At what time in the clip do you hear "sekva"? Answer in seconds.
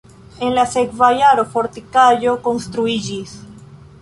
0.75-1.09